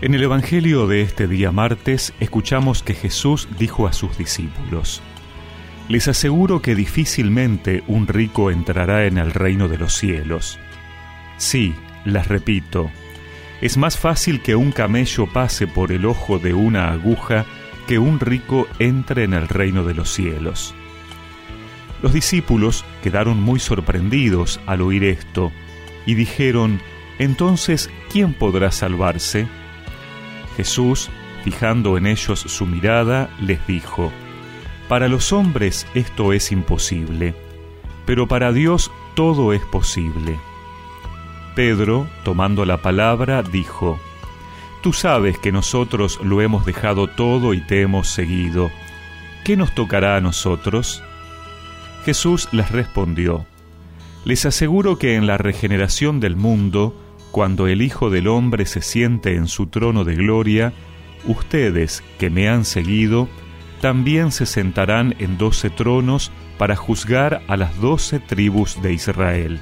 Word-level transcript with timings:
En 0.00 0.14
el 0.14 0.22
Evangelio 0.22 0.86
de 0.86 1.02
este 1.02 1.26
día 1.26 1.50
martes 1.50 2.14
escuchamos 2.20 2.84
que 2.84 2.94
Jesús 2.94 3.48
dijo 3.58 3.88
a 3.88 3.92
sus 3.92 4.16
discípulos, 4.16 5.02
Les 5.88 6.06
aseguro 6.06 6.62
que 6.62 6.76
difícilmente 6.76 7.82
un 7.88 8.06
rico 8.06 8.52
entrará 8.52 9.06
en 9.06 9.18
el 9.18 9.32
reino 9.32 9.66
de 9.66 9.76
los 9.76 9.94
cielos. 9.94 10.60
Sí, 11.36 11.74
las 12.04 12.28
repito, 12.28 12.92
es 13.60 13.76
más 13.76 13.98
fácil 13.98 14.40
que 14.40 14.54
un 14.54 14.70
camello 14.70 15.26
pase 15.26 15.66
por 15.66 15.90
el 15.90 16.06
ojo 16.06 16.38
de 16.38 16.54
una 16.54 16.92
aguja 16.92 17.44
que 17.88 17.98
un 17.98 18.20
rico 18.20 18.68
entre 18.78 19.24
en 19.24 19.32
el 19.32 19.48
reino 19.48 19.82
de 19.82 19.94
los 19.94 20.12
cielos. 20.14 20.76
Los 22.02 22.12
discípulos 22.12 22.84
quedaron 23.02 23.42
muy 23.42 23.58
sorprendidos 23.58 24.60
al 24.66 24.82
oír 24.82 25.02
esto 25.02 25.50
y 26.06 26.14
dijeron, 26.14 26.80
Entonces, 27.18 27.90
¿quién 28.12 28.32
podrá 28.32 28.70
salvarse? 28.70 29.48
Jesús, 30.58 31.08
fijando 31.44 31.96
en 31.96 32.08
ellos 32.08 32.40
su 32.40 32.66
mirada, 32.66 33.30
les 33.40 33.64
dijo, 33.68 34.10
Para 34.88 35.06
los 35.06 35.32
hombres 35.32 35.86
esto 35.94 36.32
es 36.32 36.50
imposible, 36.50 37.36
pero 38.04 38.26
para 38.26 38.50
Dios 38.50 38.90
todo 39.14 39.52
es 39.52 39.62
posible. 39.62 40.36
Pedro, 41.54 42.08
tomando 42.24 42.64
la 42.64 42.82
palabra, 42.82 43.44
dijo, 43.44 44.00
Tú 44.82 44.92
sabes 44.92 45.38
que 45.38 45.52
nosotros 45.52 46.18
lo 46.24 46.42
hemos 46.42 46.66
dejado 46.66 47.06
todo 47.06 47.54
y 47.54 47.60
te 47.60 47.82
hemos 47.82 48.08
seguido. 48.08 48.72
¿Qué 49.44 49.56
nos 49.56 49.72
tocará 49.76 50.16
a 50.16 50.20
nosotros? 50.20 51.04
Jesús 52.04 52.48
les 52.50 52.72
respondió, 52.72 53.46
Les 54.24 54.44
aseguro 54.44 54.98
que 54.98 55.14
en 55.14 55.28
la 55.28 55.38
regeneración 55.38 56.18
del 56.18 56.34
mundo, 56.34 56.96
cuando 57.38 57.68
el 57.68 57.82
Hijo 57.82 58.10
del 58.10 58.26
Hombre 58.26 58.66
se 58.66 58.82
siente 58.82 59.36
en 59.36 59.46
su 59.46 59.68
trono 59.68 60.02
de 60.02 60.16
gloria, 60.16 60.72
ustedes 61.24 62.02
que 62.18 62.30
me 62.30 62.48
han 62.48 62.64
seguido, 62.64 63.28
también 63.80 64.32
se 64.32 64.44
sentarán 64.44 65.14
en 65.20 65.38
doce 65.38 65.70
tronos 65.70 66.32
para 66.58 66.74
juzgar 66.74 67.42
a 67.46 67.56
las 67.56 67.80
doce 67.80 68.18
tribus 68.18 68.82
de 68.82 68.92
Israel. 68.92 69.60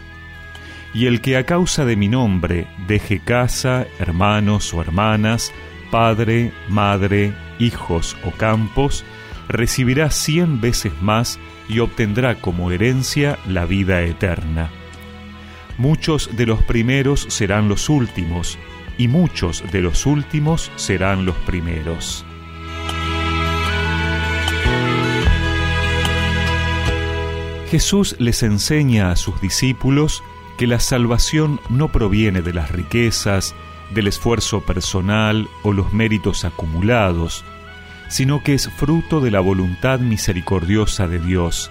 Y 0.94 1.04
el 1.04 1.20
que 1.20 1.36
a 1.36 1.44
causa 1.44 1.84
de 1.84 1.96
mi 1.96 2.08
nombre 2.08 2.66
deje 2.88 3.18
casa, 3.18 3.86
hermanos 3.98 4.72
o 4.72 4.80
hermanas, 4.80 5.52
padre, 5.90 6.52
madre, 6.70 7.34
hijos 7.58 8.16
o 8.24 8.30
campos, 8.30 9.04
recibirá 9.48 10.10
cien 10.10 10.62
veces 10.62 10.94
más 11.02 11.38
y 11.68 11.80
obtendrá 11.80 12.36
como 12.36 12.70
herencia 12.70 13.38
la 13.46 13.66
vida 13.66 14.00
eterna. 14.00 14.70
Muchos 15.78 16.36
de 16.36 16.46
los 16.46 16.62
primeros 16.62 17.26
serán 17.28 17.68
los 17.68 17.88
últimos, 17.88 18.58
y 18.98 19.08
muchos 19.08 19.62
de 19.72 19.82
los 19.82 20.06
últimos 20.06 20.70
serán 20.76 21.26
los 21.26 21.36
primeros. 21.36 22.24
Jesús 27.70 28.16
les 28.18 28.42
enseña 28.42 29.10
a 29.10 29.16
sus 29.16 29.40
discípulos 29.40 30.22
que 30.56 30.66
la 30.66 30.80
salvación 30.80 31.60
no 31.68 31.88
proviene 31.88 32.40
de 32.40 32.54
las 32.54 32.70
riquezas, 32.70 33.54
del 33.94 34.06
esfuerzo 34.06 34.62
personal 34.62 35.48
o 35.62 35.72
los 35.72 35.92
méritos 35.92 36.44
acumulados, 36.44 37.44
sino 38.08 38.42
que 38.42 38.54
es 38.54 38.68
fruto 38.70 39.20
de 39.20 39.30
la 39.30 39.40
voluntad 39.40 39.98
misericordiosa 40.00 41.06
de 41.06 41.18
Dios. 41.18 41.70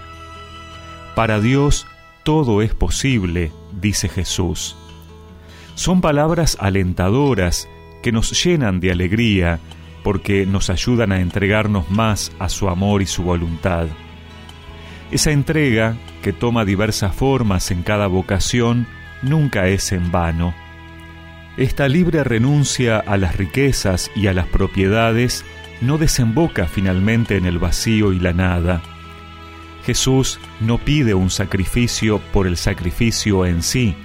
Para 1.15 1.39
Dios 1.39 1.87
todo 2.23 2.61
es 2.61 2.73
posible, 2.73 3.51
dice 3.79 4.09
Jesús. 4.09 4.75
Son 5.75 6.01
palabras 6.01 6.57
alentadoras 6.59 7.67
que 8.01 8.11
nos 8.11 8.43
llenan 8.43 8.79
de 8.79 8.91
alegría 8.91 9.59
porque 10.03 10.45
nos 10.45 10.69
ayudan 10.69 11.11
a 11.11 11.19
entregarnos 11.19 11.89
más 11.89 12.31
a 12.39 12.49
su 12.49 12.69
amor 12.69 13.01
y 13.01 13.05
su 13.05 13.23
voluntad. 13.23 13.87
Esa 15.11 15.31
entrega, 15.31 15.97
que 16.21 16.33
toma 16.33 16.65
diversas 16.65 17.15
formas 17.15 17.71
en 17.71 17.83
cada 17.83 18.07
vocación, 18.07 18.87
nunca 19.21 19.67
es 19.67 19.91
en 19.91 20.11
vano. 20.11 20.53
Esta 21.57 21.87
libre 21.87 22.23
renuncia 22.23 22.99
a 22.99 23.17
las 23.17 23.35
riquezas 23.35 24.11
y 24.15 24.27
a 24.27 24.33
las 24.33 24.47
propiedades 24.47 25.45
no 25.81 25.97
desemboca 25.97 26.67
finalmente 26.67 27.37
en 27.37 27.45
el 27.45 27.59
vacío 27.59 28.13
y 28.13 28.19
la 28.19 28.33
nada 28.33 28.81
Jesús 29.85 30.39
no 30.59 30.79
pide 30.79 31.13
un 31.13 31.29
sacrificio 31.29 32.19
por 32.33 32.47
el 32.47 32.57
sacrificio 32.57 33.45
en 33.45 33.61
sí, 33.61 33.95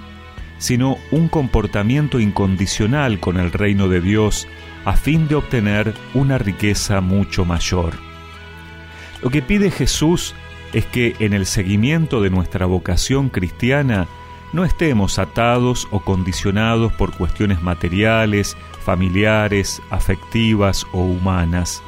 sino 0.59 0.97
un 1.09 1.27
comportamiento 1.27 2.19
incondicional 2.19 3.19
con 3.19 3.37
el 3.37 3.51
reino 3.51 3.87
de 3.87 3.99
Dios 3.99 4.47
a 4.85 4.93
fin 4.93 5.27
de 5.27 5.35
obtener 5.35 5.93
una 6.13 6.37
riqueza 6.37 7.01
mucho 7.01 7.45
mayor. 7.45 7.95
Lo 9.23 9.31
que 9.31 9.41
pide 9.41 9.71
Jesús 9.71 10.35
es 10.71 10.85
que 10.85 11.15
en 11.19 11.33
el 11.33 11.47
seguimiento 11.47 12.21
de 12.21 12.29
nuestra 12.29 12.67
vocación 12.67 13.29
cristiana 13.29 14.07
no 14.53 14.65
estemos 14.65 15.17
atados 15.17 15.87
o 15.91 16.01
condicionados 16.01 16.93
por 16.93 17.15
cuestiones 17.15 17.61
materiales, 17.61 18.55
familiares, 18.83 19.81
afectivas 19.89 20.85
o 20.91 20.99
humanas 21.01 21.81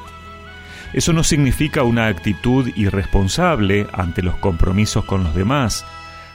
eso 0.94 1.12
no 1.12 1.24
significa 1.24 1.84
una 1.84 2.08
actitud 2.08 2.72
irresponsable 2.76 3.88
ante 3.94 4.22
los 4.22 4.36
compromisos 4.36 5.06
con 5.06 5.24
los 5.24 5.36
demás, 5.36 5.86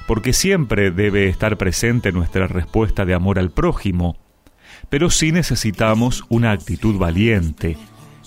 porque 0.06 0.32
siempre 0.32 0.91
debe 0.91 1.28
estar 1.28 1.56
presente 1.56 2.12
nuestra 2.12 2.46
respuesta 2.46 3.04
de 3.04 3.14
amor 3.14 3.38
al 3.38 3.50
prójimo, 3.50 4.16
pero 4.88 5.10
sí 5.10 5.32
necesitamos 5.32 6.24
una 6.28 6.50
actitud 6.50 6.98
valiente, 6.98 7.76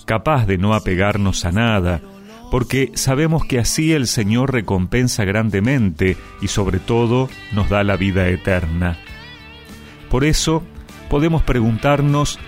capaz 0.06 0.46
de 0.46 0.58
no 0.58 0.74
apegarnos 0.74 1.44
a 1.44 1.52
nada, 1.52 2.00
porque 2.50 2.92
sabemos 2.94 3.44
que 3.44 3.58
así 3.58 3.92
el 3.92 4.06
Señor 4.06 4.52
recompensa 4.52 5.24
grandemente 5.24 6.16
y 6.40 6.48
sobre 6.48 6.78
todo 6.78 7.28
nos 7.52 7.68
da 7.68 7.82
la 7.82 7.96
vida 7.96 8.28
eterna. 8.28 8.98
Por 10.10 10.24
eso 10.24 10.62
podemos 11.08 11.42
preguntarnos 11.42 12.38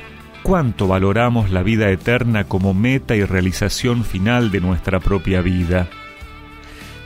cuánto 0.44 0.86
valoramos 0.86 1.50
la 1.50 1.62
vida 1.62 1.90
eterna 1.90 2.44
como 2.44 2.74
meta 2.74 3.16
y 3.16 3.24
realización 3.24 4.04
final 4.04 4.50
de 4.50 4.60
nuestra 4.60 5.00
propia 5.00 5.40
vida. 5.40 5.88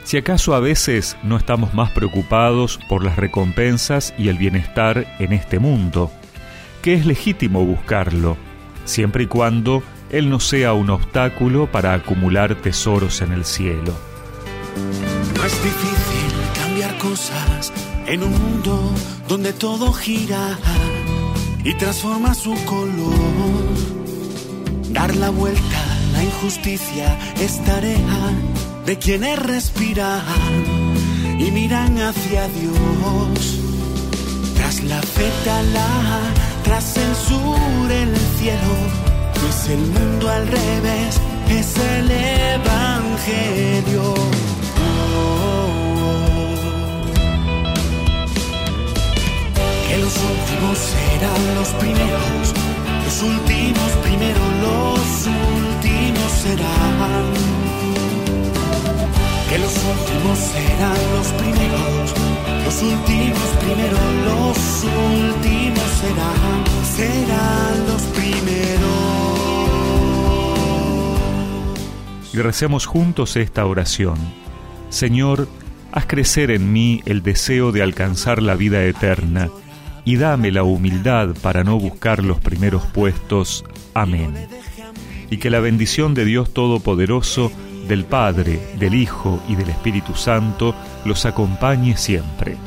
Si 0.03 0.17
acaso 0.17 0.53
a 0.55 0.59
veces 0.59 1.15
no 1.23 1.37
estamos 1.37 1.73
más 1.73 1.89
preocupados 1.91 2.79
por 2.89 3.01
las 3.03 3.15
recompensas 3.15 4.13
y 4.17 4.27
el 4.27 4.37
bienestar 4.37 5.07
en 5.19 5.31
este 5.31 5.57
mundo, 5.57 6.11
que 6.81 6.93
es 6.93 7.05
legítimo 7.05 7.65
buscarlo, 7.65 8.35
siempre 8.83 9.23
y 9.23 9.27
cuando 9.27 9.83
Él 10.11 10.29
no 10.29 10.41
sea 10.41 10.73
un 10.73 10.89
obstáculo 10.89 11.71
para 11.71 11.93
acumular 11.93 12.55
tesoros 12.55 13.21
en 13.21 13.31
el 13.31 13.45
cielo. 13.45 13.97
No 15.35 15.45
es 15.45 15.63
difícil 15.63 16.61
cambiar 16.61 16.97
cosas 16.97 17.71
en 18.05 18.21
un 18.21 18.31
mundo 18.31 18.93
donde 19.29 19.53
todo 19.53 19.93
gira 19.93 20.57
y 21.69 21.73
transforma 21.75 22.33
su 22.33 22.53
color. 22.65 23.63
Dar 24.89 25.15
la 25.15 25.29
vuelta 25.29 25.79
a 25.93 26.11
la 26.13 26.23
injusticia 26.23 27.15
es 27.39 27.63
tarea 27.63 28.21
de 28.87 28.97
quienes 28.97 29.37
respiran 29.37 30.23
y 31.37 31.51
miran 31.51 31.95
hacia 31.99 32.47
Dios. 32.47 33.59
Tras 34.55 34.83
la 34.83 34.99
la 35.73 36.21
tras 36.63 36.97
el 36.97 37.15
sur, 37.15 37.91
el 37.91 38.15
cielo, 38.39 38.75
es 39.49 39.69
el 39.69 39.79
mundo 39.79 40.29
al 40.29 40.47
revés, 40.47 41.21
es 41.49 41.77
el 41.77 42.11
Evangelio. 42.11 43.58
Los 51.55 51.69
primeros, 51.69 52.53
los 53.05 53.21
últimos 53.23 53.91
primero, 54.03 54.39
los 54.61 55.27
últimos 55.27 56.31
serán. 56.31 57.25
Que 59.49 59.57
los 59.57 59.73
últimos 59.73 60.37
serán 60.37 60.97
los 61.15 61.27
primeros, 61.41 62.13
los 62.65 62.81
últimos 62.83 63.49
primero, 63.61 63.97
los 64.25 64.57
últimos 64.83 65.89
serán, 66.01 66.63
serán 66.95 67.87
los 67.87 68.01
primeros. 68.03 69.09
Y 72.33 72.37
recemos 72.37 72.85
juntos 72.85 73.35
esta 73.35 73.65
oración. 73.65 74.17
Señor, 74.89 75.47
haz 75.91 76.05
crecer 76.05 76.51
en 76.51 76.71
mí 76.71 77.01
el 77.05 77.23
deseo 77.23 77.71
de 77.71 77.81
alcanzar 77.81 78.41
la 78.41 78.55
vida 78.55 78.83
eterna 78.83 79.49
y 80.09 80.15
dame 80.15 80.51
la 80.51 80.63
humildad 80.63 81.35
para 81.39 81.63
no 81.63 81.77
buscar 81.77 82.23
los 82.23 82.39
primeros 82.39 82.83
puestos. 82.83 83.63
Amén. 83.93 84.33
Y 85.29 85.37
que 85.37 85.51
la 85.51 85.59
bendición 85.59 86.15
de 86.15 86.25
Dios 86.25 86.51
Todopoderoso, 86.51 87.51
del 87.87 88.05
Padre, 88.05 88.59
del 88.79 88.95
Hijo 88.95 89.39
y 89.47 89.53
del 89.53 89.69
Espíritu 89.69 90.15
Santo 90.15 90.73
los 91.05 91.27
acompañe 91.27 91.95
siempre. 91.95 92.57